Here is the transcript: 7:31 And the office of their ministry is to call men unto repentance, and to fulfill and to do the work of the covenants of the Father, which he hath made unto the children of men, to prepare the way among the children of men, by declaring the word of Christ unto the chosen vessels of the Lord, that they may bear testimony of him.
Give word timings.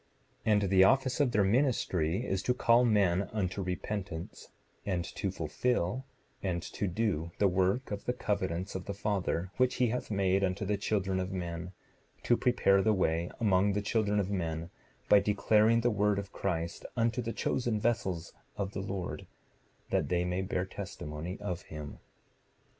7:31 0.47 0.51
And 0.51 0.61
the 0.71 0.83
office 0.83 1.19
of 1.19 1.31
their 1.31 1.43
ministry 1.43 2.25
is 2.25 2.41
to 2.41 2.55
call 2.55 2.83
men 2.83 3.29
unto 3.31 3.61
repentance, 3.61 4.47
and 4.83 5.05
to 5.05 5.29
fulfill 5.29 6.05
and 6.41 6.63
to 6.63 6.87
do 6.87 7.29
the 7.37 7.47
work 7.47 7.91
of 7.91 8.05
the 8.05 8.13
covenants 8.13 8.73
of 8.73 8.85
the 8.85 8.95
Father, 8.95 9.51
which 9.57 9.75
he 9.75 9.89
hath 9.89 10.09
made 10.09 10.43
unto 10.43 10.65
the 10.65 10.75
children 10.75 11.19
of 11.19 11.31
men, 11.31 11.71
to 12.23 12.35
prepare 12.35 12.81
the 12.81 12.93
way 12.93 13.29
among 13.39 13.73
the 13.73 13.81
children 13.83 14.19
of 14.19 14.31
men, 14.31 14.71
by 15.07 15.19
declaring 15.19 15.81
the 15.81 15.91
word 15.91 16.17
of 16.17 16.33
Christ 16.33 16.83
unto 16.97 17.21
the 17.21 17.31
chosen 17.31 17.79
vessels 17.79 18.33
of 18.57 18.71
the 18.71 18.81
Lord, 18.81 19.27
that 19.91 20.09
they 20.09 20.25
may 20.25 20.41
bear 20.41 20.65
testimony 20.65 21.37
of 21.39 21.61
him. 21.69 21.99